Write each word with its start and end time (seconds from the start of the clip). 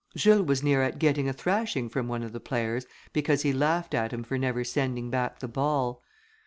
Jules 0.15 0.47
was 0.47 0.63
near 0.63 0.89
getting 0.89 1.29
a 1.29 1.33
thrashing 1.33 1.87
from 1.87 2.07
one 2.07 2.23
of 2.23 2.33
the 2.33 2.39
players, 2.39 2.87
because 3.13 3.43
he 3.43 3.53
laughed 3.53 3.93
at 3.93 4.11
him 4.11 4.23
for 4.23 4.35
never 4.35 4.63
sending 4.63 5.11
back 5.11 5.37
the 5.37 5.47
ball." 5.47 6.01